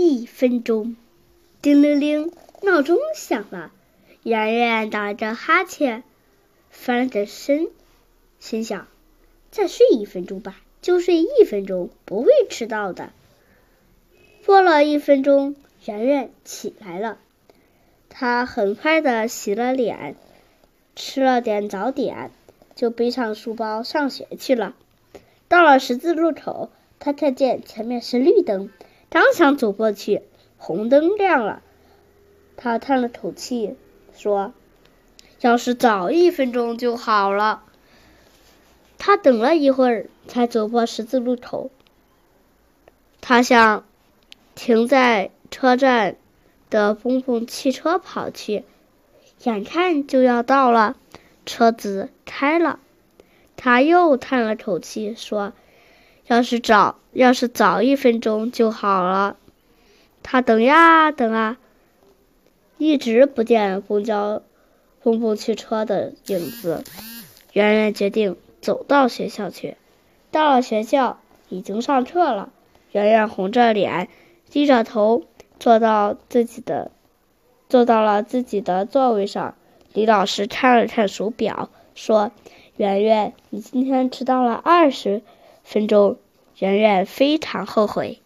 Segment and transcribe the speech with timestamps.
[0.00, 0.94] 一分钟。
[1.60, 2.30] 叮铃铃，
[2.62, 3.72] 闹钟响了。
[4.22, 6.04] 圆圆打着哈欠，
[6.70, 7.66] 翻着身，
[8.38, 8.86] 心想：
[9.50, 13.10] 再睡一分钟吧，就睡一分钟，不会迟到的。
[14.46, 17.18] 过了一分钟，圆圆起来了。
[18.08, 20.14] 她很快的洗了脸，
[20.94, 22.30] 吃了点早点，
[22.76, 24.76] 就背上书包上学去了。
[25.48, 28.70] 到了十字路口，她看见前面是绿灯，
[29.10, 30.22] 刚想走过去，
[30.56, 31.62] 红灯亮了。
[32.56, 33.76] 他叹了口气，
[34.16, 34.52] 说
[35.40, 37.62] ：“要是早一分钟就好了。”
[38.98, 41.70] 他等了一会儿，才走过十字路口。
[43.20, 43.84] 他想
[44.54, 46.16] 停在车站。
[46.70, 48.62] 的公共汽车跑去，
[49.42, 50.98] 眼看就要到了，
[51.46, 52.78] 车子开了，
[53.56, 55.54] 他又叹了口气，说
[56.28, 59.36] ：“要是早，要是早一分钟就好了。”
[60.22, 61.58] 他等呀等啊，
[62.76, 64.42] 一直不见公交、
[65.02, 66.84] 公共汽车的影子。
[67.52, 69.76] 圆圆决定走到学校去。
[70.30, 72.50] 到了学校，已经上课了。
[72.92, 74.08] 圆圆红着脸，
[74.50, 75.24] 低着头。
[75.60, 76.92] 坐到自己的，
[77.68, 79.56] 坐到了自己的座位上。
[79.92, 82.30] 李老师看了看手表，说
[82.78, 85.20] ：“圆圆，你今天迟到了二十
[85.64, 86.16] 分钟。”
[86.58, 88.20] 圆圆非常后悔。